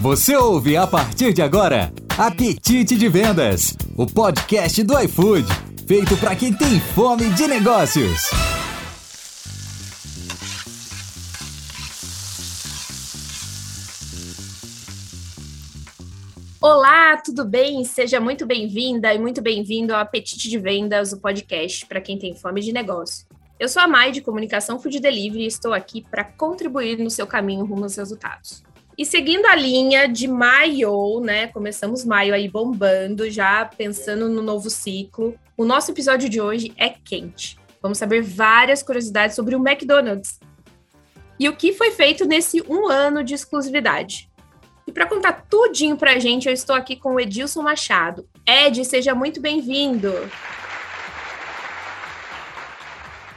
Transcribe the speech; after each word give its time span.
Você 0.00 0.36
ouve 0.36 0.76
a 0.76 0.86
partir 0.86 1.32
de 1.32 1.42
agora 1.42 1.92
Apetite 2.16 2.94
de 2.94 3.08
Vendas, 3.08 3.76
o 3.96 4.06
podcast 4.06 4.80
do 4.84 4.96
iFood, 4.96 5.44
feito 5.88 6.16
para 6.18 6.36
quem 6.36 6.52
tem 6.52 6.78
fome 6.78 7.28
de 7.30 7.48
negócios. 7.48 8.30
Olá, 16.60 17.16
tudo 17.16 17.44
bem? 17.44 17.84
Seja 17.84 18.20
muito 18.20 18.46
bem-vinda 18.46 19.12
e 19.12 19.18
muito 19.18 19.42
bem-vindo 19.42 19.92
ao 19.92 20.00
Apetite 20.00 20.48
de 20.48 20.58
Vendas, 20.60 21.12
o 21.12 21.20
podcast 21.20 21.84
para 21.86 22.00
quem 22.00 22.16
tem 22.16 22.36
fome 22.36 22.60
de 22.60 22.72
negócio. 22.72 23.26
Eu 23.58 23.68
sou 23.68 23.82
a 23.82 23.88
Mai 23.88 24.12
de 24.12 24.20
Comunicação 24.20 24.78
Food 24.78 25.00
Delivery 25.00 25.42
e 25.42 25.48
estou 25.48 25.74
aqui 25.74 26.06
para 26.08 26.22
contribuir 26.22 27.00
no 27.00 27.10
seu 27.10 27.26
caminho 27.26 27.64
rumo 27.64 27.82
aos 27.82 27.96
resultados. 27.96 28.62
E 28.98 29.06
seguindo 29.06 29.46
a 29.46 29.54
linha 29.54 30.08
de 30.08 30.26
maio, 30.26 31.20
né? 31.20 31.46
Começamos 31.46 32.04
maio 32.04 32.34
aí 32.34 32.48
bombando, 32.48 33.30
já 33.30 33.64
pensando 33.64 34.28
no 34.28 34.42
novo 34.42 34.68
ciclo. 34.68 35.38
O 35.56 35.64
nosso 35.64 35.92
episódio 35.92 36.28
de 36.28 36.40
hoje 36.40 36.72
é 36.76 36.88
quente. 36.88 37.56
Vamos 37.80 37.98
saber 37.98 38.22
várias 38.22 38.82
curiosidades 38.82 39.36
sobre 39.36 39.54
o 39.54 39.64
McDonald's 39.64 40.40
e 41.38 41.48
o 41.48 41.54
que 41.54 41.72
foi 41.72 41.92
feito 41.92 42.24
nesse 42.24 42.60
um 42.68 42.88
ano 42.88 43.22
de 43.22 43.34
exclusividade. 43.34 44.28
E 44.84 44.90
para 44.90 45.06
contar 45.06 45.46
tudinho 45.48 45.96
para 45.96 46.14
a 46.14 46.18
gente, 46.18 46.48
eu 46.48 46.52
estou 46.52 46.74
aqui 46.74 46.96
com 46.96 47.14
o 47.14 47.20
Edilson 47.20 47.62
Machado. 47.62 48.28
Ed, 48.44 48.84
seja 48.84 49.14
muito 49.14 49.40
bem-vindo. 49.40 50.12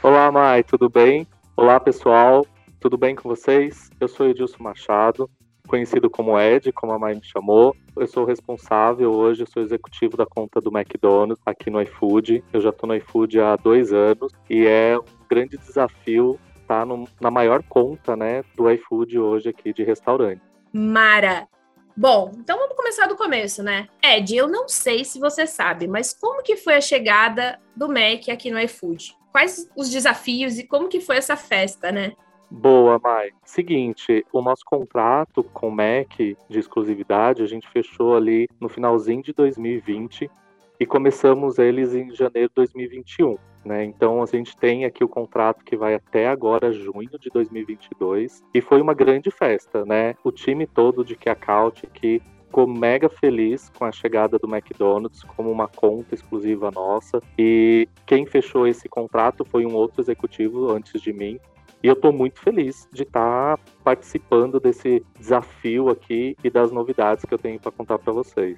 Olá, 0.02 0.32
Mai, 0.32 0.64
tudo 0.64 0.90
bem? 0.90 1.24
Olá, 1.56 1.78
pessoal, 1.78 2.44
tudo 2.80 2.98
bem 2.98 3.14
com 3.14 3.28
vocês? 3.28 3.90
Eu 4.00 4.08
sou 4.08 4.26
Edilson 4.26 4.60
Machado, 4.60 5.30
conhecido 5.72 6.10
como 6.10 6.38
Ed, 6.38 6.70
como 6.70 6.92
a 6.92 6.98
mãe 6.98 7.14
me 7.14 7.24
chamou. 7.24 7.74
Eu 7.96 8.06
sou 8.06 8.26
responsável 8.26 9.10
hoje, 9.10 9.42
eu 9.42 9.46
sou 9.46 9.62
executivo 9.62 10.18
da 10.18 10.26
conta 10.26 10.60
do 10.60 10.68
McDonald's 10.68 11.40
aqui 11.46 11.70
no 11.70 11.80
iFood. 11.80 12.44
Eu 12.52 12.60
já 12.60 12.68
estou 12.68 12.86
no 12.86 12.94
iFood 12.96 13.40
há 13.40 13.56
dois 13.56 13.90
anos 13.90 14.34
e 14.50 14.66
é 14.66 14.98
um 14.98 15.26
grande 15.30 15.56
desafio 15.56 16.38
estar 16.60 16.86
tá 16.86 16.94
na 17.18 17.30
maior 17.30 17.62
conta 17.62 18.14
né, 18.14 18.44
do 18.54 18.70
iFood 18.70 19.18
hoje 19.18 19.48
aqui 19.48 19.72
de 19.72 19.82
restaurante. 19.82 20.42
Mara! 20.74 21.48
Bom, 21.96 22.32
então 22.36 22.58
vamos 22.58 22.76
começar 22.76 23.06
do 23.06 23.16
começo, 23.16 23.62
né? 23.62 23.88
Ed, 24.04 24.36
eu 24.36 24.48
não 24.48 24.68
sei 24.68 25.06
se 25.06 25.18
você 25.18 25.46
sabe, 25.46 25.86
mas 25.86 26.12
como 26.12 26.42
que 26.42 26.58
foi 26.58 26.74
a 26.74 26.80
chegada 26.82 27.58
do 27.74 27.88
Mac 27.88 28.28
aqui 28.30 28.50
no 28.50 28.60
iFood? 28.60 29.16
Quais 29.30 29.70
os 29.74 29.88
desafios 29.88 30.58
e 30.58 30.66
como 30.66 30.88
que 30.88 31.00
foi 31.00 31.16
essa 31.16 31.36
festa, 31.36 31.90
né? 31.90 32.12
Boa, 32.54 33.00
Mai. 33.02 33.30
Seguinte, 33.46 34.26
o 34.30 34.42
nosso 34.42 34.62
contrato 34.66 35.42
com 35.42 35.68
o 35.68 35.72
MEC 35.72 36.36
de 36.50 36.58
exclusividade, 36.58 37.42
a 37.42 37.46
gente 37.46 37.66
fechou 37.66 38.14
ali 38.14 38.46
no 38.60 38.68
finalzinho 38.68 39.22
de 39.22 39.32
2020 39.32 40.30
e 40.78 40.86
começamos 40.86 41.58
eles 41.58 41.94
em 41.94 42.14
janeiro 42.14 42.50
de 42.50 42.54
2021. 42.56 43.38
Né? 43.64 43.84
Então 43.84 44.22
a 44.22 44.26
gente 44.26 44.54
tem 44.54 44.84
aqui 44.84 45.02
o 45.02 45.08
contrato 45.08 45.64
que 45.64 45.76
vai 45.76 45.94
até 45.94 46.28
agora, 46.28 46.70
junho 46.72 47.18
de 47.18 47.30
2022, 47.30 48.42
e 48.52 48.60
foi 48.60 48.82
uma 48.82 48.92
grande 48.92 49.30
festa, 49.30 49.84
né? 49.86 50.14
O 50.22 50.30
time 50.30 50.66
todo 50.66 51.04
de 51.04 51.16
Kiacaut 51.16 51.86
aqui 51.86 52.20
ficou 52.44 52.66
mega 52.66 53.08
feliz 53.08 53.70
com 53.70 53.86
a 53.86 53.90
chegada 53.92 54.38
do 54.38 54.46
McDonald's 54.46 55.22
como 55.22 55.50
uma 55.50 55.68
conta 55.68 56.14
exclusiva 56.14 56.70
nossa. 56.70 57.18
E 57.38 57.88
quem 58.04 58.26
fechou 58.26 58.66
esse 58.66 58.90
contrato 58.90 59.42
foi 59.42 59.64
um 59.64 59.74
outro 59.74 60.02
executivo 60.02 60.70
antes 60.70 61.00
de 61.00 61.14
mim, 61.14 61.40
e 61.82 61.88
eu 61.88 61.94
estou 61.94 62.12
muito 62.12 62.40
feliz 62.40 62.88
de 62.92 63.02
estar 63.02 63.56
tá 63.56 63.62
participando 63.82 64.60
desse 64.60 65.04
desafio 65.18 65.88
aqui 65.88 66.36
e 66.42 66.48
das 66.48 66.70
novidades 66.70 67.24
que 67.24 67.34
eu 67.34 67.38
tenho 67.38 67.58
para 67.58 67.72
contar 67.72 67.98
para 67.98 68.12
vocês. 68.12 68.56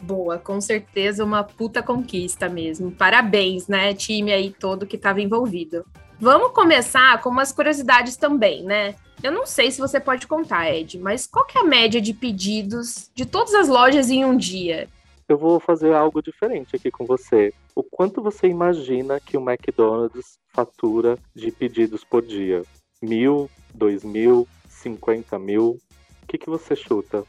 Boa, 0.00 0.38
com 0.38 0.60
certeza 0.60 1.24
uma 1.24 1.44
puta 1.44 1.82
conquista 1.82 2.48
mesmo. 2.48 2.90
Parabéns, 2.90 3.68
né, 3.68 3.92
time 3.92 4.32
aí 4.32 4.50
todo 4.50 4.86
que 4.86 4.96
estava 4.96 5.20
envolvido. 5.20 5.84
Vamos 6.18 6.52
começar 6.52 7.20
com 7.22 7.28
umas 7.28 7.52
curiosidades 7.52 8.16
também, 8.16 8.62
né? 8.62 8.94
Eu 9.22 9.32
não 9.32 9.44
sei 9.44 9.70
se 9.70 9.80
você 9.80 10.00
pode 10.00 10.26
contar, 10.26 10.70
Ed, 10.70 10.98
mas 10.98 11.26
qual 11.26 11.44
que 11.44 11.58
é 11.58 11.60
a 11.60 11.64
média 11.64 12.00
de 12.00 12.14
pedidos 12.14 13.10
de 13.14 13.26
todas 13.26 13.54
as 13.54 13.68
lojas 13.68 14.10
em 14.10 14.24
um 14.24 14.36
dia? 14.36 14.88
Eu 15.28 15.36
vou 15.36 15.60
fazer 15.60 15.92
algo 15.92 16.22
diferente 16.22 16.74
aqui 16.76 16.90
com 16.90 17.04
você. 17.04 17.52
O 17.74 17.82
quanto 17.82 18.22
você 18.22 18.48
imagina 18.48 19.20
que 19.20 19.36
o 19.36 19.48
McDonald's 19.48 20.39
fatura 20.52 21.18
de 21.34 21.50
pedidos 21.50 22.04
por 22.04 22.22
dia? 22.22 22.62
Mil, 23.02 23.50
dois 23.74 24.04
mil, 24.04 24.46
cinquenta 24.68 25.38
mil? 25.38 25.80
O 26.22 26.26
que, 26.26 26.38
que 26.38 26.50
você 26.50 26.76
chuta? 26.76 27.24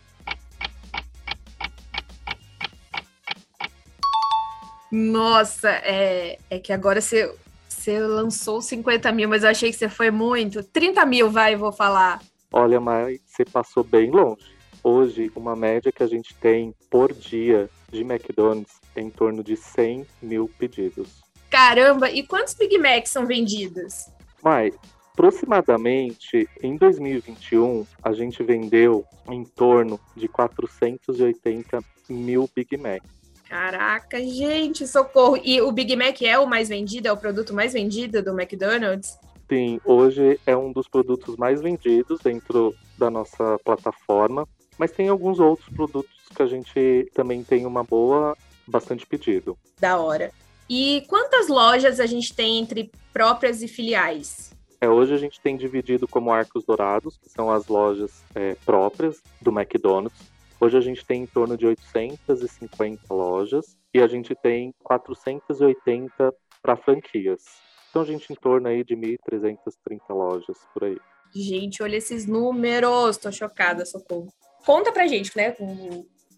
Nossa, 4.92 5.70
é, 5.70 6.38
é 6.50 6.60
que 6.60 6.74
agora 6.74 7.00
você, 7.00 7.34
você 7.68 7.98
lançou 8.00 8.62
50 8.62 9.10
mil, 9.14 9.30
mas 9.30 9.44
eu 9.44 9.50
achei 9.50 9.72
que 9.72 9.78
você 9.78 9.88
foi 9.88 10.12
muito. 10.12 10.62
30 10.62 11.06
mil, 11.06 11.32
vai, 11.32 11.56
vou 11.56 11.72
falar. 11.72 12.22
Olha, 12.52 12.82
mas 12.82 13.22
você 13.26 13.46
passou 13.46 13.84
bem 13.84 14.12
longe. 14.12 14.52
Hoje, 14.84 15.32
uma 15.36 15.56
média 15.56 15.92
que 15.92 16.04
a 16.04 16.08
gente 16.08 16.36
tem 16.36 16.76
por 16.90 17.14
dia 17.14 17.70
de 17.90 18.02
McDonald's 18.02 18.82
é 18.96 19.02
em 19.02 19.10
torno 19.10 19.42
de 19.42 19.56
100 19.56 20.06
mil 20.22 20.52
pedidos. 20.60 21.22
Caramba, 21.52 22.10
e 22.10 22.24
quantos 22.24 22.54
Big 22.54 22.78
Macs 22.78 23.12
são 23.12 23.28
vendidos? 23.28 24.10
Mas, 24.42 24.74
aproximadamente, 25.12 26.48
em 26.64 26.78
2021, 26.78 27.86
a 28.02 28.14
gente 28.14 28.42
vendeu 28.42 29.06
em 29.30 29.44
torno 29.44 30.00
de 30.16 30.30
480 30.30 31.84
mil 32.10 32.50
Big 32.56 32.78
Macs. 32.78 33.22
Caraca, 33.50 34.18
gente, 34.22 34.88
socorro. 34.88 35.38
E 35.44 35.62
o 35.62 35.74
Big 35.74 35.94
Mac 35.98 36.22
é 36.22 36.40
o 36.40 36.48
mais 36.48 36.70
vendido, 36.70 37.10
é 37.10 37.12
o 37.12 37.18
produto 37.18 37.54
mais 37.54 37.74
vendido 37.74 38.24
do 38.24 38.32
McDonald's? 38.32 39.20
Sim, 39.50 39.78
hoje 39.84 40.40
é 40.46 40.56
um 40.56 40.72
dos 40.72 40.88
produtos 40.88 41.36
mais 41.36 41.62
vendidos 41.62 42.22
dentro 42.22 42.74
da 42.98 43.10
nossa 43.10 43.60
plataforma, 43.66 44.48
mas 44.78 44.92
tem 44.92 45.10
alguns 45.10 45.38
outros 45.42 45.68
produtos 45.68 46.16
que 46.34 46.42
a 46.42 46.46
gente 46.46 47.12
também 47.14 47.44
tem 47.44 47.66
uma 47.66 47.84
boa, 47.84 48.38
bastante 48.66 49.06
pedido. 49.06 49.58
Da 49.82 50.00
hora. 50.00 50.32
E 50.70 51.04
quantas 51.08 51.48
lojas 51.48 52.00
a 52.00 52.06
gente 52.06 52.34
tem 52.34 52.60
entre 52.60 52.92
próprias 53.12 53.62
e 53.62 53.68
filiais? 53.68 54.52
É, 54.80 54.90
hoje 54.90 55.14
a 55.14 55.18
gente 55.18 55.40
tem 55.40 55.56
dividido 55.56 56.08
como 56.08 56.32
Arcos 56.32 56.66
Dourados, 56.66 57.18
que 57.18 57.30
são 57.30 57.52
as 57.52 57.68
lojas 57.68 58.24
é, 58.34 58.56
próprias 58.66 59.22
do 59.42 59.52
McDonald's. 59.52 60.32
Hoje 60.60 60.78
a 60.78 60.82
gente 60.82 61.06
tem 61.06 61.24
em 61.24 61.28
torno 61.28 61.58
de 61.58 61.68
850 61.68 63.14
lojas 63.14 63.78
e 63.94 64.00
a 64.00 64.08
gente 64.08 64.34
tem 64.36 64.74
480 64.84 66.34
para 66.62 66.76
franquias. 66.78 67.44
Então 67.90 68.02
a 68.02 68.06
gente 68.06 68.32
em 68.32 68.36
torno 68.36 68.68
aí 68.68 68.84
de 68.84 68.96
1.330 68.96 70.00
lojas 70.10 70.58
por 70.74 70.86
aí. 70.86 70.98
Gente, 71.34 71.84
olha 71.84 71.98
esses 71.98 72.26
números, 72.26 73.18
tô 73.18 73.32
chocada, 73.32 73.86
socorro. 73.86 74.34
Conta 74.66 74.92
pra 74.92 75.08
gente, 75.08 75.36
né, 75.36 75.56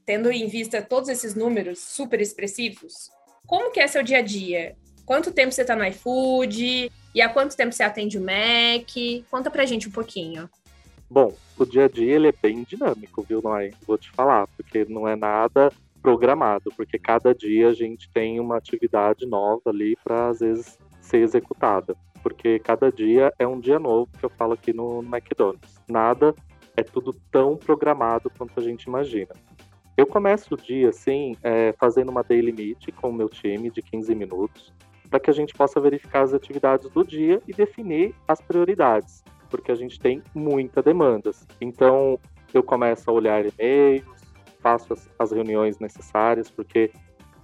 tendo 0.06 0.32
em 0.32 0.48
vista 0.48 0.82
todos 0.82 1.10
esses 1.10 1.36
números 1.36 1.80
super 1.80 2.22
expressivos, 2.22 3.10
como 3.48 3.72
que 3.72 3.80
é 3.80 3.88
seu 3.88 4.04
dia 4.04 4.20
a 4.20 4.22
dia? 4.22 4.76
Quanto 5.06 5.32
tempo 5.32 5.52
você 5.52 5.66
tá 5.66 5.76
no 5.76 5.86
iFood? 5.86 6.92
E 7.14 7.22
há 7.22 7.30
quanto 7.30 7.56
tempo 7.56 7.72
você 7.72 7.84
atende 7.84 8.18
o 8.18 8.22
Mac? 8.22 8.90
Conta 9.30 9.52
pra 9.52 9.66
gente 9.66 9.88
um 9.88 9.92
pouquinho. 9.92 10.50
Bom, 11.10 11.36
o 11.60 11.66
dia 11.66 11.86
a 11.86 11.88
dia 11.88 12.16
ele 12.16 12.30
é 12.30 12.34
bem 12.42 12.64
dinâmico, 12.64 13.22
viu, 13.22 13.42
Noé? 13.42 13.72
Vou 13.86 13.98
te 13.98 14.10
falar, 14.12 14.48
porque 14.48 14.86
não 14.86 15.08
é 15.08 15.16
nada 15.16 15.72
programado, 16.02 16.72
porque 16.76 16.98
cada 16.98 17.34
dia 17.34 17.70
a 17.70 17.74
gente 17.74 18.10
tem 18.12 18.40
uma 18.40 18.58
atividade 18.58 19.26
nova 19.26 19.62
ali 19.68 19.96
para 20.04 20.30
às 20.30 20.40
vezes 20.40 20.78
ser 21.00 21.20
executada, 21.20 21.96
porque 22.22 22.60
cada 22.60 22.92
dia 22.92 23.32
é 23.40 23.48
um 23.48 23.60
dia 23.60 23.80
novo 23.80 24.10
que 24.18 24.26
eu 24.26 24.30
falo 24.30 24.54
aqui 24.54 24.74
no 24.74 25.02
McDonald's. 25.02 25.80
Nada 25.88 26.36
é 26.76 26.84
tudo 26.84 27.14
tão 27.32 27.56
programado 27.56 28.30
quanto 28.38 28.60
a 28.60 28.64
gente 28.64 28.84
imagina. 28.84 29.34
Eu 29.96 30.08
começo 30.08 30.54
o 30.54 30.58
dia 30.58 30.90
assim, 30.90 31.36
é, 31.44 31.74
fazendo 31.74 32.10
uma 32.10 32.24
daily 32.24 32.52
meet 32.52 32.92
com 32.94 33.10
o 33.10 33.14
meu 33.14 33.30
time 33.30 33.70
de 33.70 33.82
15 33.82 34.14
minutos, 34.16 34.74
para 35.10 35.20
que 35.20 35.30
a 35.30 35.34
gente 35.34 35.54
possa 35.54 35.80
verificar 35.80 36.24
as 36.24 36.34
atividades 36.34 36.90
do 36.90 37.06
dia 37.06 37.42
e 37.48 37.54
definir 37.54 38.16
as 38.28 38.42
prioridades 38.42 39.24
porque 39.54 39.72
a 39.72 39.76
gente 39.76 40.00
tem 40.00 40.24
muita 40.34 40.82
demandas. 40.82 41.46
Então, 41.62 42.20
eu 42.52 42.64
começo 42.64 43.08
a 43.08 43.14
olhar 43.14 43.46
e-mails, 43.46 44.04
faço 44.60 44.94
as, 44.94 45.08
as 45.20 45.32
reuniões 45.32 45.78
necessárias, 45.78 46.50
porque 46.50 46.90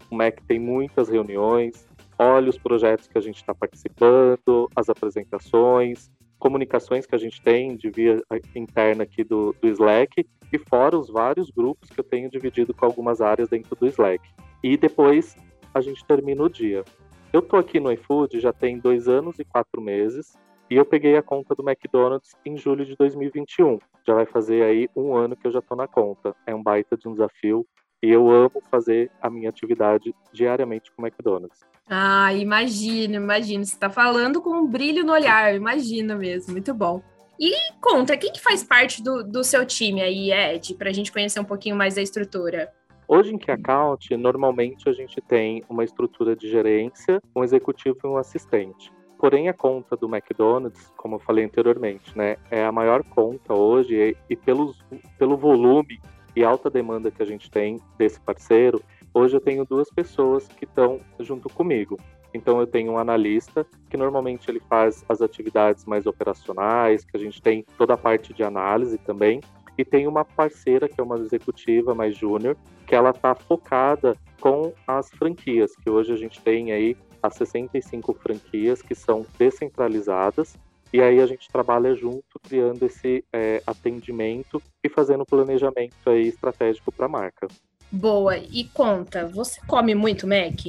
o 0.09 0.15
MEC 0.15 0.41
tem 0.47 0.57
muitas 0.57 1.07
reuniões, 1.07 1.87
olho 2.17 2.49
os 2.49 2.57
projetos 2.57 3.07
que 3.07 3.15
a 3.15 3.21
gente 3.21 3.35
está 3.35 3.53
participando, 3.53 4.67
as 4.75 4.89
apresentações, 4.89 6.09
comunicações 6.39 7.05
que 7.05 7.13
a 7.13 7.19
gente 7.19 7.41
tem 7.41 7.75
de 7.75 7.89
via 7.89 8.21
interna 8.55 9.03
aqui 9.03 9.23
do, 9.23 9.55
do 9.61 9.67
Slack, 9.67 10.25
e 10.51 10.57
fora 10.57 10.97
os 10.97 11.09
vários 11.09 11.51
grupos 11.51 11.89
que 11.89 11.99
eu 11.99 12.03
tenho 12.03 12.29
dividido 12.29 12.73
com 12.73 12.85
algumas 12.85 13.21
áreas 13.21 13.49
dentro 13.49 13.75
do 13.75 13.85
Slack. 13.85 14.27
E 14.63 14.75
depois 14.77 15.35
a 15.73 15.81
gente 15.81 16.03
termina 16.05 16.43
o 16.43 16.49
dia. 16.49 16.83
Eu 17.31 17.41
estou 17.41 17.59
aqui 17.59 17.79
no 17.79 17.91
iFood 17.91 18.39
já 18.39 18.51
tem 18.51 18.79
dois 18.79 19.07
anos 19.07 19.37
e 19.37 19.43
quatro 19.43 19.81
meses, 19.81 20.35
E 20.71 20.75
eu 20.75 20.85
peguei 20.85 21.17
a 21.17 21.23
conta 21.23 21.55
do 21.55 21.67
McDonald's 21.67 22.35
em 22.45 22.55
julho 22.55 22.85
de 22.85 22.95
2021. 22.95 23.79
Já 24.05 24.13
vai 24.13 24.27
fazer 24.27 24.61
aí 24.63 24.87
um 24.95 25.15
ano 25.15 25.35
que 25.35 25.47
eu 25.47 25.51
já 25.51 25.57
estou 25.57 25.75
na 25.75 25.87
conta. 25.87 26.35
É 26.45 26.53
um 26.53 26.61
baita 26.61 26.95
de 26.95 27.07
um 27.07 27.11
desafio 27.13 27.65
e 28.01 28.09
eu 28.09 28.29
amo 28.29 28.61
fazer 28.69 29.11
a 29.21 29.29
minha 29.29 29.49
atividade 29.49 30.13
diariamente 30.31 30.91
com 30.91 31.01
o 31.01 31.05
McDonald's. 31.05 31.59
Ah, 31.89 32.33
imagino, 32.33 33.15
imagino. 33.15 33.65
Você 33.65 33.73
está 33.73 33.89
falando 33.89 34.41
com 34.41 34.51
um 34.51 34.67
brilho 34.67 35.03
no 35.03 35.11
olhar, 35.11 35.55
imagina 35.55 36.15
mesmo, 36.15 36.53
muito 36.53 36.73
bom. 36.73 37.01
E 37.39 37.53
conta, 37.81 38.17
quem 38.17 38.31
que 38.31 38.41
faz 38.41 38.63
parte 38.63 39.01
do, 39.01 39.23
do 39.23 39.43
seu 39.43 39.65
time 39.65 40.01
aí, 40.01 40.31
Ed, 40.31 40.75
para 40.75 40.89
a 40.89 40.93
gente 40.93 41.11
conhecer 41.11 41.39
um 41.39 41.45
pouquinho 41.45 41.75
mais 41.75 41.95
da 41.95 42.01
estrutura? 42.01 42.71
Hoje 43.07 43.33
em 43.33 43.39
Key 43.39 43.49
Account, 43.49 44.15
normalmente 44.17 44.87
a 44.87 44.93
gente 44.93 45.19
tem 45.21 45.63
uma 45.67 45.83
estrutura 45.83 46.35
de 46.35 46.47
gerência, 46.47 47.19
um 47.35 47.43
executivo 47.43 47.97
e 48.03 48.07
um 48.07 48.17
assistente. 48.17 48.91
Porém, 49.17 49.49
a 49.49 49.53
conta 49.53 49.97
do 49.97 50.07
McDonald's, 50.07 50.93
como 50.95 51.15
eu 51.15 51.19
falei 51.19 51.43
anteriormente, 51.43 52.15
né, 52.15 52.37
é 52.51 52.63
a 52.63 52.71
maior 52.71 53.03
conta 53.03 53.53
hoje 53.53 53.95
e, 53.95 54.33
e 54.33 54.35
pelos, 54.35 54.77
pelo 55.17 55.35
volume 55.35 55.99
e 56.39 56.43
alta 56.45 56.69
demanda 56.69 57.11
que 57.11 57.21
a 57.21 57.25
gente 57.25 57.51
tem 57.51 57.81
desse 57.97 58.17
parceiro, 58.21 58.81
hoje 59.13 59.35
eu 59.35 59.41
tenho 59.41 59.65
duas 59.65 59.89
pessoas 59.89 60.47
que 60.47 60.63
estão 60.63 61.01
junto 61.19 61.49
comigo. 61.49 61.97
Então 62.33 62.61
eu 62.61 62.65
tenho 62.65 62.93
um 62.93 62.97
analista 62.97 63.67
que 63.89 63.97
normalmente 63.97 64.49
ele 64.49 64.61
faz 64.69 65.03
as 65.09 65.21
atividades 65.21 65.83
mais 65.83 66.05
operacionais, 66.05 67.03
que 67.03 67.17
a 67.17 67.19
gente 67.19 67.41
tem 67.41 67.65
toda 67.77 67.95
a 67.95 67.97
parte 67.97 68.33
de 68.33 68.41
análise 68.41 68.97
também, 68.99 69.41
e 69.77 69.83
tem 69.83 70.07
uma 70.07 70.23
parceira, 70.23 70.87
que 70.87 71.01
é 71.01 71.03
uma 71.03 71.17
executiva 71.17 71.93
mais 71.93 72.15
júnior, 72.15 72.55
que 72.87 72.95
ela 72.95 73.09
está 73.09 73.35
focada 73.35 74.15
com 74.39 74.71
as 74.87 75.09
franquias, 75.09 75.75
que 75.75 75.89
hoje 75.89 76.13
a 76.13 76.17
gente 76.17 76.41
tem 76.41 76.71
aí 76.71 76.95
as 77.21 77.35
65 77.35 78.13
franquias 78.13 78.81
que 78.81 78.95
são 78.95 79.25
descentralizadas, 79.37 80.57
e 80.91 81.01
aí 81.01 81.19
a 81.19 81.25
gente 81.25 81.49
trabalha 81.49 81.93
junto, 81.95 82.39
criando 82.41 82.83
esse 82.85 83.23
é, 83.31 83.61
atendimento 83.65 84.61
e 84.83 84.89
fazendo 84.89 85.25
planejamento 85.25 86.09
aí 86.09 86.27
estratégico 86.27 86.91
para 86.91 87.05
a 87.05 87.09
marca. 87.09 87.47
Boa. 87.91 88.37
E 88.37 88.65
conta, 88.73 89.27
você 89.27 89.59
come 89.67 89.95
muito 89.95 90.27
Mac? 90.27 90.59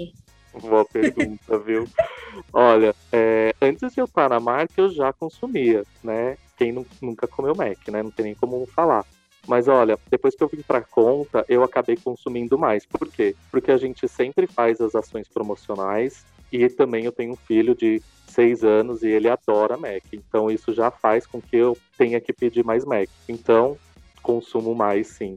Boa 0.60 0.84
pergunta, 0.84 1.58
viu? 1.58 1.86
Olha, 2.52 2.94
é, 3.12 3.54
antes 3.60 3.92
de 3.92 4.00
eu 4.00 4.06
estar 4.06 4.30
na 4.30 4.40
marca, 4.40 4.74
eu 4.78 4.90
já 4.90 5.12
consumia, 5.12 5.84
né? 6.02 6.36
quem 6.60 6.74
nunca 7.00 7.26
comeu 7.26 7.54
Mac, 7.54 7.88
né? 7.88 8.02
Não 8.02 8.10
tem 8.10 8.26
nem 8.26 8.34
como 8.34 8.66
falar. 8.66 9.06
Mas 9.50 9.66
olha, 9.66 9.98
depois 10.08 10.36
que 10.36 10.44
eu 10.44 10.46
vim 10.46 10.62
para 10.62 10.80
conta, 10.80 11.44
eu 11.48 11.64
acabei 11.64 11.96
consumindo 11.96 12.56
mais. 12.56 12.86
Por 12.86 13.08
quê? 13.08 13.34
Porque 13.50 13.72
a 13.72 13.76
gente 13.76 14.06
sempre 14.06 14.46
faz 14.46 14.80
as 14.80 14.94
ações 14.94 15.26
promocionais 15.26 16.24
e 16.52 16.68
também 16.68 17.04
eu 17.04 17.10
tenho 17.10 17.32
um 17.32 17.36
filho 17.36 17.74
de 17.74 18.00
seis 18.28 18.62
anos 18.62 19.02
e 19.02 19.08
ele 19.08 19.28
adora 19.28 19.76
Mac. 19.76 20.04
Então 20.12 20.52
isso 20.52 20.72
já 20.72 20.88
faz 20.88 21.26
com 21.26 21.42
que 21.42 21.56
eu 21.56 21.76
tenha 21.98 22.20
que 22.20 22.32
pedir 22.32 22.64
mais 22.64 22.84
Mac. 22.84 23.08
Então, 23.28 23.76
consumo 24.22 24.72
mais 24.72 25.08
sim. 25.08 25.36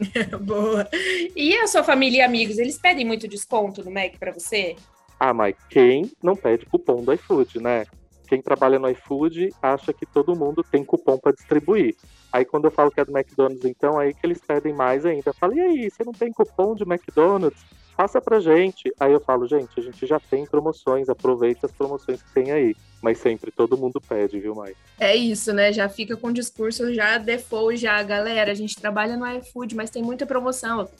Boa. 0.40 0.88
E 1.36 1.58
a 1.58 1.66
sua 1.66 1.84
família 1.84 2.20
e 2.20 2.22
amigos, 2.22 2.56
eles 2.56 2.78
pedem 2.78 3.04
muito 3.04 3.28
desconto 3.28 3.84
no 3.84 3.90
Mac 3.90 4.16
para 4.18 4.32
você? 4.32 4.76
Ah, 5.20 5.34
mas 5.34 5.54
quem 5.68 6.10
não 6.22 6.34
pede 6.34 6.64
cupom 6.64 7.04
do 7.04 7.12
iFood, 7.12 7.60
né? 7.60 7.84
quem 8.26 8.42
trabalha 8.42 8.78
no 8.78 8.90
iFood 8.90 9.54
acha 9.62 9.92
que 9.92 10.04
todo 10.04 10.36
mundo 10.36 10.64
tem 10.64 10.84
cupom 10.84 11.16
para 11.16 11.32
distribuir. 11.32 11.94
Aí 12.36 12.44
quando 12.44 12.66
eu 12.66 12.70
falo 12.70 12.90
que 12.90 13.00
é 13.00 13.04
do 13.04 13.16
McDonald's, 13.16 13.64
então, 13.64 13.98
aí 13.98 14.12
que 14.12 14.20
eles 14.22 14.38
pedem 14.46 14.74
mais 14.74 15.06
ainda. 15.06 15.32
Fala, 15.32 15.54
e 15.54 15.60
aí, 15.60 15.90
você 15.90 16.04
não 16.04 16.12
tem 16.12 16.30
cupom 16.30 16.74
de 16.74 16.82
McDonald's? 16.82 17.64
Passa 17.96 18.20
pra 18.20 18.38
gente. 18.40 18.92
Aí 19.00 19.10
eu 19.10 19.20
falo, 19.20 19.46
gente, 19.46 19.70
a 19.80 19.80
gente 19.80 20.06
já 20.06 20.20
tem 20.20 20.44
promoções, 20.44 21.08
aproveita 21.08 21.64
as 21.64 21.72
promoções 21.72 22.20
que 22.20 22.30
tem 22.34 22.52
aí. 22.52 22.76
Mas 23.00 23.16
sempre 23.16 23.50
todo 23.50 23.78
mundo 23.78 24.02
pede, 24.06 24.38
viu, 24.38 24.54
Mai? 24.54 24.74
É 25.00 25.16
isso, 25.16 25.50
né? 25.54 25.72
Já 25.72 25.88
fica 25.88 26.14
com 26.14 26.26
o 26.26 26.32
discurso 26.32 26.92
já 26.92 27.16
default, 27.16 27.78
já, 27.78 28.02
galera, 28.02 28.52
a 28.52 28.54
gente 28.54 28.76
trabalha 28.76 29.16
no 29.16 29.26
iFood, 29.38 29.74
mas 29.74 29.88
tem 29.88 30.02
muita 30.02 30.26
promoção. 30.26 30.90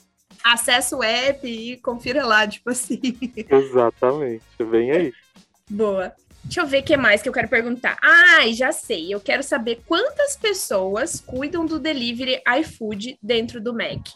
Acesse 0.43 0.95
o 0.95 1.03
app 1.03 1.47
e 1.47 1.77
confira 1.77 2.25
lá, 2.25 2.47
tipo 2.47 2.71
assim. 2.71 2.99
Exatamente, 3.47 4.43
vem 4.59 4.89
aí. 4.89 5.13
Boa. 5.69 6.15
Deixa 6.47 6.61
eu 6.61 6.65
ver 6.65 6.79
o 6.79 6.83
que 6.83 6.95
mais 6.95 7.21
que 7.21 7.27
eu 7.27 7.33
quero 7.33 7.49
perguntar. 7.49 7.97
Ah, 8.01 8.47
já 8.53 8.71
sei. 8.71 9.13
Eu 9.13 9.19
quero 9.19 9.43
saber 9.43 9.81
quantas 9.85 10.37
pessoas 10.37 11.19
cuidam 11.19 11.65
do 11.65 11.77
delivery 11.77 12.41
iFood 12.61 13.19
dentro 13.21 13.59
do 13.59 13.73
Mac. 13.73 14.15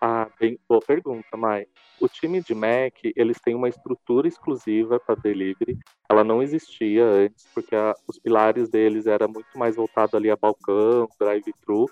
Ah, 0.00 0.28
bem 0.40 0.56
boa 0.68 0.80
pergunta, 0.80 1.36
Mai. 1.36 1.66
O 2.00 2.08
time 2.08 2.40
de 2.40 2.54
Mac, 2.54 2.94
eles 3.16 3.40
têm 3.40 3.56
uma 3.56 3.68
estrutura 3.68 4.28
exclusiva 4.28 5.00
para 5.00 5.16
delivery. 5.16 5.76
Ela 6.08 6.22
não 6.22 6.40
existia 6.40 7.04
antes, 7.04 7.48
porque 7.52 7.74
a, 7.74 7.92
os 8.06 8.16
pilares 8.16 8.68
deles 8.68 9.06
era 9.08 9.26
muito 9.26 9.58
mais 9.58 9.74
voltado 9.74 10.16
ali 10.16 10.30
a 10.30 10.36
balcão, 10.36 11.08
drive-thru. 11.18 11.86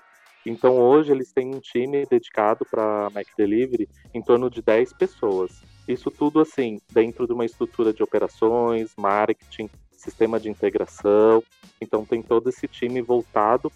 Então 0.47 0.79
hoje 0.79 1.11
eles 1.11 1.33
têm 1.33 1.53
um 1.53 1.61
time 1.61 2.07
dedicado 2.07 2.65
para 2.71 3.11
Mac 3.11 3.27
Delivery 3.37 3.89
em 4.15 4.23
torno 4.23 4.49
de 4.49 4.63
10 4.63 4.93
pessoas. 4.93 5.63
Isso 5.93 6.11
tudo 6.11 6.41
assim, 6.41 6.81
dentro 6.93 7.27
de 7.27 7.33
uma 7.33 7.45
estrutura 7.45 7.93
de 7.93 8.03
operações, 8.03 8.93
marketing, 8.97 9.69
sistema 9.91 10.39
de 10.39 10.49
integração. 10.49 11.43
Então 11.81 12.05
tem 12.05 12.23
todo 12.23 12.49
esse 12.49 12.69
time 12.69 13.03
voltado 13.03 13.73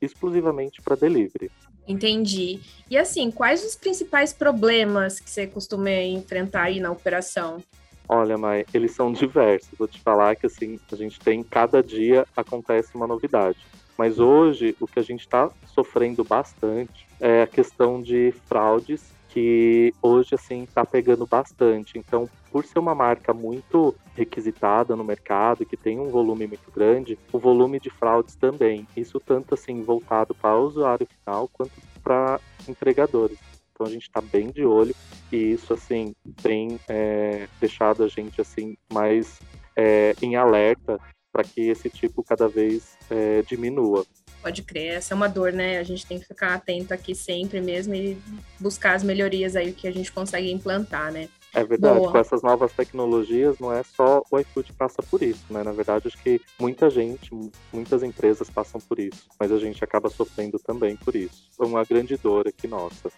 exclusivamente 0.00 0.80
para 0.80 0.94
delivery. 0.94 1.50
Entendi. 1.86 2.60
E 2.88 2.96
assim, 2.96 3.30
quais 3.30 3.64
os 3.64 3.74
principais 3.74 4.32
problemas 4.32 5.18
que 5.18 5.28
você 5.28 5.46
costuma 5.46 5.90
enfrentar 5.90 6.64
aí 6.64 6.80
na 6.80 6.90
operação? 6.90 7.62
Olha, 8.08 8.38
Mai, 8.38 8.64
eles 8.72 8.92
são 8.92 9.10
diversos. 9.12 9.70
Vou 9.76 9.88
te 9.88 10.00
falar 10.00 10.36
que 10.36 10.46
assim, 10.46 10.78
a 10.92 10.96
gente 10.96 11.18
tem 11.18 11.42
cada 11.42 11.82
dia 11.82 12.26
acontece 12.36 12.94
uma 12.94 13.06
novidade. 13.06 13.58
Mas 13.96 14.20
hoje 14.20 14.76
o 14.78 14.86
que 14.86 15.00
a 15.00 15.02
gente 15.02 15.20
está 15.20 15.50
sofrendo 15.66 16.22
bastante 16.22 17.08
é 17.18 17.42
a 17.42 17.46
questão 17.48 18.00
de 18.00 18.32
fraudes 18.46 19.17
que 19.28 19.92
hoje 20.02 20.34
assim 20.34 20.64
está 20.64 20.84
pegando 20.84 21.26
bastante. 21.26 21.98
Então, 21.98 22.28
por 22.50 22.64
ser 22.64 22.78
uma 22.78 22.94
marca 22.94 23.32
muito 23.32 23.94
requisitada 24.14 24.96
no 24.96 25.04
mercado, 25.04 25.66
que 25.66 25.76
tem 25.76 25.98
um 25.98 26.08
volume 26.08 26.46
muito 26.46 26.70
grande, 26.70 27.18
o 27.32 27.38
volume 27.38 27.78
de 27.78 27.90
fraudes 27.90 28.34
também. 28.34 28.86
Isso 28.96 29.20
tanto 29.20 29.54
assim 29.54 29.82
voltado 29.82 30.34
para 30.34 30.56
o 30.56 30.66
usuário 30.66 31.06
final 31.06 31.48
quanto 31.52 31.72
para 32.02 32.40
entregadores. 32.66 33.38
Então 33.72 33.86
a 33.86 33.90
gente 33.90 34.02
está 34.02 34.20
bem 34.20 34.50
de 34.50 34.64
olho 34.64 34.94
e 35.30 35.36
isso 35.52 35.72
assim 35.72 36.12
tem 36.42 36.80
é, 36.88 37.46
deixado 37.60 38.02
a 38.02 38.08
gente 38.08 38.40
assim 38.40 38.76
mais 38.92 39.38
é, 39.76 40.14
em 40.20 40.34
alerta 40.34 40.98
para 41.30 41.44
que 41.44 41.68
esse 41.68 41.88
tipo 41.88 42.24
cada 42.24 42.48
vez 42.48 42.98
é, 43.08 43.42
diminua. 43.42 44.04
Pode 44.48 44.62
crer, 44.62 44.94
essa 44.94 45.12
é 45.12 45.14
uma 45.14 45.28
dor, 45.28 45.52
né? 45.52 45.78
A 45.78 45.82
gente 45.82 46.06
tem 46.06 46.18
que 46.18 46.24
ficar 46.24 46.54
atento 46.54 46.94
aqui 46.94 47.14
sempre 47.14 47.60
mesmo 47.60 47.94
e 47.94 48.16
buscar 48.58 48.94
as 48.94 49.02
melhorias 49.02 49.54
aí 49.54 49.74
que 49.74 49.86
a 49.86 49.92
gente 49.92 50.10
consegue 50.10 50.50
implantar, 50.50 51.12
né? 51.12 51.28
É 51.52 51.62
verdade, 51.62 51.98
Boa. 51.98 52.10
com 52.10 52.16
essas 52.16 52.40
novas 52.40 52.72
tecnologias, 52.72 53.58
não 53.58 53.70
é 53.70 53.82
só 53.82 54.22
o 54.30 54.38
iFood 54.38 54.72
passa 54.72 55.02
por 55.02 55.22
isso, 55.22 55.44
né? 55.50 55.62
Na 55.62 55.72
verdade, 55.72 56.08
acho 56.08 56.16
que 56.22 56.40
muita 56.58 56.88
gente, 56.88 57.28
muitas 57.70 58.02
empresas 58.02 58.48
passam 58.48 58.80
por 58.80 58.98
isso, 58.98 59.26
mas 59.38 59.52
a 59.52 59.58
gente 59.58 59.84
acaba 59.84 60.08
sofrendo 60.08 60.58
também 60.58 60.96
por 60.96 61.14
isso. 61.14 61.50
É 61.60 61.66
uma 61.66 61.84
grande 61.84 62.16
dor 62.16 62.48
aqui 62.48 62.66
nossa. 62.66 63.12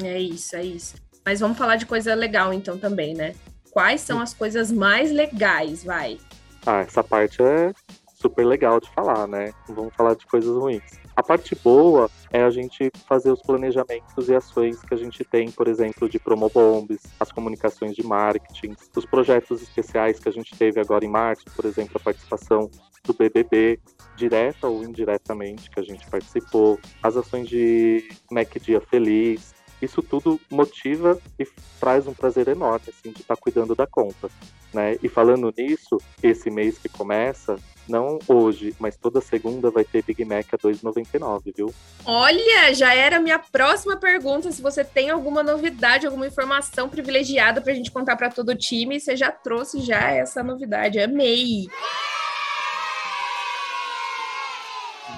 É 0.00 0.20
isso, 0.20 0.54
é 0.54 0.62
isso. 0.62 0.94
Mas 1.26 1.40
vamos 1.40 1.58
falar 1.58 1.74
de 1.74 1.86
coisa 1.86 2.14
legal 2.14 2.52
então 2.52 2.78
também, 2.78 3.14
né? 3.14 3.34
Quais 3.72 4.00
são 4.00 4.20
as 4.20 4.32
coisas 4.32 4.70
mais 4.70 5.10
legais, 5.10 5.82
vai? 5.82 6.18
Ah, 6.64 6.82
essa 6.82 7.02
parte 7.02 7.42
é 7.42 7.72
super 8.22 8.46
legal 8.46 8.80
de 8.80 8.88
falar, 8.90 9.26
né? 9.26 9.52
Não 9.68 9.74
vamos 9.74 9.94
falar 9.94 10.14
de 10.14 10.24
coisas 10.26 10.56
ruins. 10.56 10.82
A 11.14 11.22
parte 11.22 11.54
boa 11.56 12.08
é 12.30 12.42
a 12.42 12.50
gente 12.50 12.90
fazer 13.06 13.30
os 13.30 13.42
planejamentos 13.42 14.28
e 14.28 14.34
ações 14.34 14.80
que 14.80 14.94
a 14.94 14.96
gente 14.96 15.24
tem, 15.24 15.50
por 15.50 15.68
exemplo, 15.68 16.08
de 16.08 16.18
promobombs, 16.18 17.02
as 17.20 17.30
comunicações 17.30 17.94
de 17.94 18.02
marketing, 18.02 18.74
os 18.96 19.04
projetos 19.04 19.60
especiais 19.60 20.18
que 20.18 20.28
a 20.28 20.32
gente 20.32 20.56
teve 20.56 20.80
agora 20.80 21.04
em 21.04 21.10
março, 21.10 21.44
por 21.54 21.64
exemplo, 21.64 21.92
a 21.96 22.00
participação 22.00 22.70
do 23.04 23.12
BBB, 23.12 23.80
direta 24.16 24.68
ou 24.68 24.84
indiretamente, 24.84 25.68
que 25.68 25.80
a 25.80 25.82
gente 25.82 26.08
participou, 26.08 26.78
as 27.02 27.16
ações 27.16 27.48
de 27.48 28.08
Mac 28.30 28.56
Dia 28.60 28.80
Feliz, 28.80 29.52
isso 29.82 30.02
tudo 30.02 30.40
motiva 30.48 31.18
e 31.38 31.46
traz 31.80 32.06
um 32.06 32.14
prazer 32.14 32.48
enorme, 32.48 32.86
assim, 32.88 33.12
de 33.12 33.22
estar 33.22 33.36
tá 33.36 33.40
cuidando 33.40 33.74
da 33.74 33.86
conta, 33.86 34.30
né? 34.72 34.96
E 35.02 35.08
falando 35.08 35.52
nisso, 35.56 35.98
esse 36.22 36.50
mês 36.50 36.78
que 36.78 36.88
começa, 36.88 37.56
não 37.88 38.18
hoje, 38.28 38.74
mas 38.78 38.96
toda 38.96 39.20
segunda 39.20 39.70
vai 39.70 39.84
ter 39.84 40.02
Big 40.04 40.24
Mac 40.24 40.46
a 40.52 40.58
2,99, 40.58 41.52
viu? 41.54 41.74
Olha, 42.04 42.72
já 42.72 42.94
era 42.94 43.16
a 43.16 43.20
minha 43.20 43.38
próxima 43.38 43.96
pergunta. 43.96 44.52
Se 44.52 44.62
você 44.62 44.84
tem 44.84 45.10
alguma 45.10 45.42
novidade, 45.42 46.06
alguma 46.06 46.26
informação 46.26 46.88
privilegiada 46.88 47.60
para 47.60 47.72
a 47.72 47.74
gente 47.74 47.90
contar 47.90 48.16
para 48.16 48.30
todo 48.30 48.50
o 48.50 48.56
time, 48.56 49.00
você 49.00 49.16
já 49.16 49.30
trouxe 49.30 49.80
já 49.80 50.10
essa 50.10 50.42
novidade. 50.42 51.00
Amei! 51.00 51.66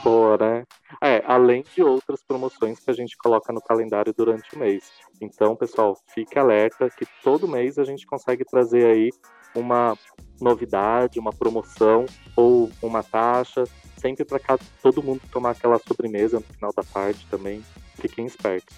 Boa, 0.02 0.36
né? 0.36 0.64
É, 1.02 1.22
além 1.26 1.64
de 1.74 1.82
outras 1.82 2.22
promoções 2.22 2.78
que 2.78 2.90
a 2.90 2.94
gente 2.94 3.16
coloca 3.16 3.52
no 3.52 3.60
calendário 3.60 4.12
durante 4.16 4.54
o 4.54 4.58
mês. 4.58 4.92
Então, 5.20 5.56
pessoal, 5.56 5.96
fique 6.14 6.38
alerta 6.38 6.90
que 6.90 7.06
todo 7.22 7.48
mês 7.48 7.78
a 7.78 7.84
gente 7.84 8.06
consegue 8.06 8.44
trazer 8.44 8.86
aí 8.86 9.10
uma 9.54 9.96
novidade, 10.40 11.18
uma 11.18 11.32
promoção 11.32 12.06
ou 12.36 12.70
uma 12.82 13.02
taxa, 13.02 13.64
sempre 13.96 14.24
para 14.24 14.40
todo 14.82 15.02
mundo 15.02 15.22
tomar 15.30 15.50
aquela 15.50 15.78
sobremesa 15.78 16.38
no 16.38 16.54
final 16.54 16.72
da 16.74 16.82
tarde 16.82 17.26
também. 17.30 17.64
Fiquem 17.94 18.26
espertos. 18.26 18.76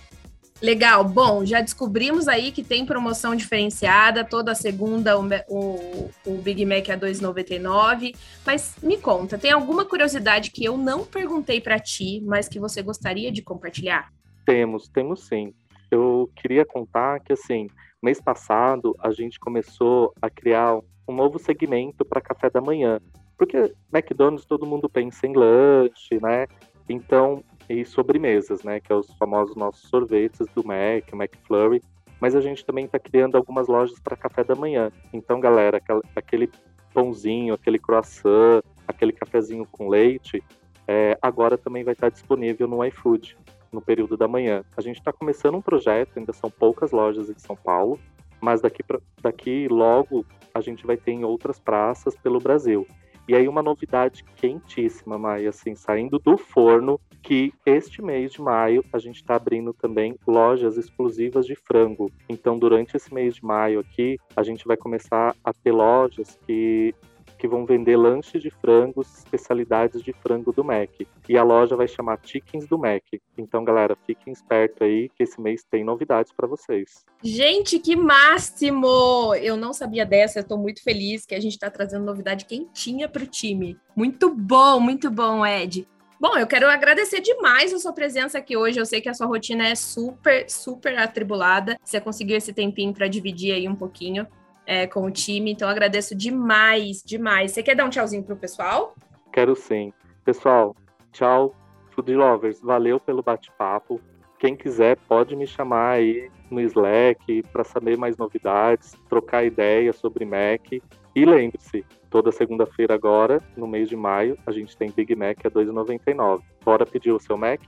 Legal. 0.61 1.05
Bom, 1.05 1.45
já 1.45 1.61
descobrimos 1.61 2.29
aí 2.29 2.51
que 2.51 2.65
tem 2.65 2.87
promoção 2.87 3.37
diferenciada. 3.37 4.25
Toda 4.25 4.55
segunda 4.55 5.19
o, 5.19 5.29
o, 5.49 6.11
o 6.27 6.39
Big 6.39 6.65
Mac 6.65 6.89
é 6.89 6.97
2,99. 6.97 8.17
Mas 8.45 8.75
me 8.83 8.97
conta, 8.97 9.37
tem 9.37 9.51
alguma 9.51 9.85
curiosidade 9.85 10.51
que 10.51 10.65
eu 10.65 10.79
não 10.79 11.05
perguntei 11.05 11.61
para 11.61 11.79
ti, 11.79 12.23
mas 12.25 12.49
que 12.49 12.59
você 12.59 12.83
gostaria 12.83 13.31
de 13.31 13.43
compartilhar? 13.43 14.11
Temos, 14.47 14.89
temos 14.89 15.27
sim. 15.27 15.53
Eu 15.91 16.31
queria 16.37 16.65
contar 16.65 17.21
que, 17.21 17.33
assim, 17.33 17.69
mês 18.03 18.21
passado 18.21 18.95
a 19.01 19.11
gente 19.11 19.39
começou 19.39 20.13
a 20.21 20.31
criar 20.31 20.79
um 21.09 21.15
novo 21.15 21.39
segmento 21.39 22.05
para 22.05 22.21
café 22.21 22.49
da 22.49 22.61
manhã. 22.61 22.99
Porque 23.37 23.73
McDonald's 23.93 24.47
todo 24.47 24.67
mundo 24.67 24.89
pensa 24.89 25.27
em 25.27 25.35
lanche, 25.35 26.19
né? 26.21 26.47
Então, 26.89 27.45
e 27.69 27.85
sobremesas, 27.85 28.63
né? 28.63 28.81
Que 28.81 28.93
é 28.93 28.97
os 28.97 29.13
famosos 29.15 29.57
nossos 29.57 29.89
sorvetes 29.89 30.47
do 30.55 30.65
Mac, 30.65 31.13
McFlurry. 31.13 31.83
Mas 32.21 32.35
a 32.35 32.41
gente 32.41 32.65
também 32.65 32.87
está 32.87 32.99
criando 32.99 33.37
algumas 33.37 33.69
lojas 33.69 33.99
para 34.01 34.17
café 34.17 34.43
da 34.43 34.55
manhã. 34.55 34.91
Então, 35.13 35.39
galera, 35.39 35.81
aquele 36.15 36.51
pãozinho, 36.95 37.53
aquele 37.53 37.79
croissant, 37.79 38.63
aquele 38.89 39.13
cafezinho 39.13 39.67
com 39.71 39.89
leite, 39.89 40.43
é, 40.89 41.19
agora 41.21 41.59
também 41.59 41.85
vai 41.85 41.93
estar 41.93 42.11
disponível 42.11 42.67
no 42.67 42.85
iFood 42.85 43.37
no 43.73 43.83
período 43.83 44.17
da 44.17 44.27
manhã. 44.27 44.65
A 44.77 44.81
gente 44.81 44.99
está 44.99 45.13
começando 45.13 45.57
um 45.57 45.63
projeto, 45.63 46.19
ainda 46.19 46.33
são 46.33 46.51
poucas 46.51 46.93
lojas 46.93 47.29
em 47.29 47.39
São 47.39 47.57
Paulo, 47.57 47.99
mas 48.41 48.61
daqui, 48.61 48.83
pra, 48.83 48.99
daqui 49.21 49.69
logo 49.69 50.25
a 50.55 50.61
gente 50.61 50.87
vai 50.87 50.97
ter 50.97 51.13
em 51.13 51.25
outras 51.25 51.59
praças 51.59 52.17
pelo 52.17 52.39
Brasil. 52.39 52.87
E 53.29 53.35
aí 53.35 53.49
uma 53.49 53.63
novidade 53.63 54.25
quentíssima, 54.37 55.19
Maia, 55.19 55.51
assim, 55.51 55.75
saindo 55.75 56.19
do 56.19 56.39
forno, 56.39 57.01
que 57.23 57.53
este 57.65 58.03
mês 58.03 58.33
de 58.33 58.41
maio 58.41 58.85
a 58.93 58.99
gente 58.99 59.17
está 59.17 59.37
abrindo 59.37 59.73
também 59.73 60.17
lojas 60.27 60.77
exclusivas 60.77 61.47
de 61.47 61.55
frango. 61.55 62.11
Então, 62.29 62.59
durante 62.59 62.97
esse 62.97 63.13
mês 63.13 63.37
de 63.37 63.45
maio 63.45 63.81
aqui, 63.81 64.19
a 64.37 64.43
gente 64.43 64.67
vai 64.67 64.77
começar 64.77 65.35
a 65.45 65.53
ter 65.53 65.73
lojas 65.73 66.39
que 66.47 66.95
que 67.37 67.47
vão 67.47 67.67
vender 67.67 67.97
lanches 67.97 68.43
de 68.43 68.51
frangos, 68.51 69.19
especialidades 69.19 70.03
de 70.03 70.13
frango 70.13 70.53
do 70.53 70.65
Mac. 70.65 70.91
E 71.29 71.37
a 71.37 71.43
loja 71.43 71.77
vai 71.77 71.87
chamar 71.87 72.19
Chickens 72.23 72.67
do 72.67 72.79
Mac. 72.79 73.03
Então, 73.37 73.65
galera, 73.65 73.97
fiquem 74.07 74.33
espertos 74.33 74.81
aí 74.83 75.09
que 75.11 75.23
esse 75.23 75.41
mês 75.41 75.65
tem 75.65 75.85
novidades 75.85 76.33
para 76.33 76.47
vocês. 76.47 77.05
Gente, 77.23 77.79
que 77.79 77.95
máximo! 77.95 79.35
Eu 79.35 79.57
não 79.57 79.73
sabia 79.73 80.07
dessa, 80.07 80.43
tô 80.43 80.57
muito 80.57 80.83
feliz 80.83 81.27
que 81.27 81.35
a 81.35 81.41
gente 81.41 81.53
está 81.53 81.71
trazendo 81.71 82.05
novidade 82.05 82.47
quentinha 82.47 83.09
para 83.09 83.23
o 83.23 83.27
time. 83.27 83.79
Muito 83.95 84.35
bom, 84.35 84.81
muito 84.81 85.11
bom, 85.11 85.45
Ed. 85.45 85.87
Bom, 86.19 86.39
eu 86.39 86.47
quero 86.47 86.67
agradecer 86.67 87.21
demais 87.21 87.75
a 87.75 87.79
sua 87.79 87.93
presença 87.93 88.39
aqui 88.39 88.57
hoje. 88.57 88.81
Eu 88.81 88.87
sei 88.87 89.03
que 89.03 89.09
a 89.09 89.13
sua 89.13 89.27
rotina 89.27 89.69
é 89.69 89.75
super, 89.75 90.49
super 90.49 90.99
atribulada. 90.99 91.77
Você 91.85 92.01
conseguiu 92.01 92.39
esse 92.39 92.55
tempinho 92.55 92.95
para 92.95 93.07
dividir 93.07 93.55
aí 93.55 93.69
um 93.69 93.77
pouquinho 93.77 94.27
é, 94.67 94.87
com 94.87 95.05
o 95.05 95.11
time. 95.11 95.53
Então 95.53 95.69
agradeço 95.69 96.15
demais, 96.15 97.03
demais. 97.05 97.53
Você 97.53 97.63
quer 97.63 97.77
dar 97.77 97.85
um 97.85 97.91
tchauzinho 97.91 98.23
pro 98.23 98.35
pessoal? 98.35 98.95
Quero 99.31 99.55
sim. 99.55 99.93
Pessoal, 100.25 100.75
tchau, 101.13 101.55
Food 101.91 102.15
Lovers. 102.15 102.63
Valeu 102.63 102.99
pelo 102.99 103.23
bate-papo. 103.23 104.01
Quem 104.39 104.57
quiser 104.57 104.97
pode 105.07 105.37
me 105.37 105.47
chamar 105.47 105.97
aí 105.97 106.31
no 106.51 106.61
Slack 106.63 107.43
para 107.53 107.63
saber 107.63 107.99
mais 107.99 108.17
novidades, 108.17 108.95
trocar 109.07 109.45
ideias 109.45 109.97
sobre 109.97 110.25
Mac. 110.25 110.73
E 111.15 111.25
lembre-se, 111.25 111.85
toda 112.17 112.33
segunda-feira 112.33 112.95
agora, 112.95 113.43
no 113.55 113.67
mês 113.67 113.91
de 113.91 113.95
maio, 113.95 114.39
a 114.47 114.51
gente 114.51 114.75
tem 114.75 114.91
Big 114.91 115.15
Mac 115.15 115.37
a 115.45 115.51
2,99. 115.51 116.41
Bora 116.65 116.87
pedir 116.87 117.13
o 117.13 117.21
seu 117.21 117.37
Mac? 117.37 117.61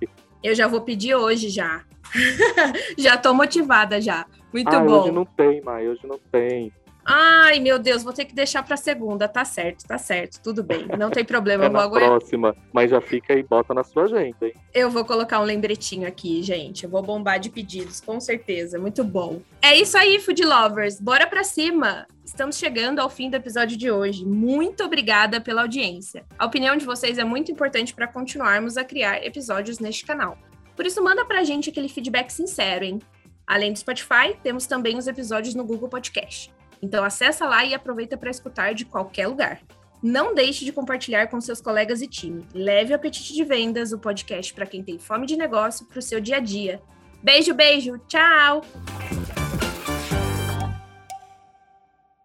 Eu 0.43 0.55
já 0.55 0.67
vou 0.67 0.81
pedir 0.81 1.15
hoje 1.15 1.51
já. 1.51 1.85
já 2.97 3.19
tô 3.19 3.35
motivada 3.35 4.01
já. 4.01 4.25
Muito 4.51 4.75
ah, 4.75 4.81
bom. 4.81 5.03
Hoje 5.03 5.13
não 5.13 5.27
tem, 5.27 5.61
Mai, 5.61 5.87
hoje 5.87 6.01
não 6.05 6.19
tem. 6.33 6.73
Ai, 7.11 7.59
meu 7.59 7.79
Deus, 7.79 8.03
vou 8.03 8.13
ter 8.13 8.27
que 8.27 8.35
deixar 8.35 8.63
para 8.63 8.77
segunda. 8.77 9.27
Tá 9.27 9.43
certo, 9.43 9.87
tá 9.87 9.97
certo, 9.97 10.43
tudo 10.43 10.63
bem. 10.63 10.87
Não 10.99 11.09
tem 11.11 11.25
problema. 11.25 11.65
é 11.65 11.69
na 11.71 11.89
próxima, 11.89 12.55
mas 12.71 12.91
já 12.91 13.01
fica 13.01 13.33
aí, 13.33 13.43
bota 13.43 13.73
na 13.73 13.83
sua 13.83 14.03
agenda, 14.03 14.37
hein? 14.43 14.53
Eu 14.75 14.91
vou 14.91 15.07
colocar 15.07 15.41
um 15.41 15.45
lembretinho 15.45 16.07
aqui, 16.07 16.43
gente. 16.43 16.85
Eu 16.85 16.91
vou 16.91 17.03
bombar 17.03 17.41
de 17.41 17.49
pedidos, 17.49 17.99
com 17.99 18.21
certeza. 18.21 18.79
Muito 18.79 19.03
bom. 19.03 19.41
É 19.63 19.75
isso 19.75 19.97
aí, 19.97 20.21
Food 20.21 20.45
Lovers. 20.45 21.01
Bora 21.01 21.27
para 21.27 21.43
cima. 21.45 22.07
Estamos 22.23 22.59
chegando 22.59 22.99
ao 22.99 23.09
fim 23.09 23.31
do 23.31 23.37
episódio 23.37 23.79
de 23.79 23.91
hoje. 23.91 24.27
Muito 24.27 24.85
obrigada 24.85 25.41
pela 25.41 25.63
audiência. 25.63 26.27
A 26.39 26.45
opinião 26.45 26.77
de 26.77 26.85
vocês 26.85 27.17
é 27.17 27.25
muito 27.25 27.51
importante 27.51 27.95
para 27.95 28.07
continuarmos 28.07 28.77
a 28.77 28.85
criar 28.85 29.25
episódios 29.25 29.79
neste 29.79 30.05
canal. 30.05 30.37
Por 30.77 30.85
isso, 30.85 31.03
manda 31.03 31.25
pra 31.25 31.43
gente 31.43 31.71
aquele 31.71 31.89
feedback 31.89 32.29
sincero, 32.31 32.85
hein? 32.85 32.99
Além 33.47 33.73
do 33.73 33.79
Spotify, 33.79 34.37
temos 34.43 34.67
também 34.67 34.99
os 34.99 35.07
episódios 35.07 35.55
no 35.55 35.65
Google 35.65 35.89
Podcast. 35.89 36.58
Então 36.83 37.05
acessa 37.05 37.47
lá 37.47 37.65
e 37.65 37.75
aproveita 37.75 38.17
para 38.17 38.31
escutar 38.31 38.75
de 38.75 38.85
qualquer 38.85 39.27
lugar. 39.27 39.61
Não 40.03 40.35
deixe 40.35 40.65
de 40.65 40.73
compartilhar 40.73 41.27
com 41.27 41.41
seus 41.41 41.61
colegas 41.61 42.01
e 42.01 42.07
time. 42.07 42.47
Leve 42.55 42.93
o 42.93 42.97
Apetite 42.97 43.35
de 43.35 43.45
Vendas, 43.45 43.93
o 43.93 43.99
podcast 43.99 44.55
para 44.55 44.67
quem 44.67 44.83
tem 44.83 44.99
fome 44.99 45.27
de 45.27 45.37
negócio, 45.37 45.87
para 45.87 45.99
o 45.99 46.03
seu 46.03 46.21
dia 46.21 46.37
a 46.37 46.41
dia. 46.41 46.81
Beijo, 47.23 47.53
beijo, 47.53 47.99
tchau! 48.07 48.63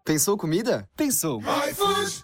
Pensou 0.04 0.36
comida? 0.36 0.88
Pensou. 0.96 1.40
iFood! 1.40 2.23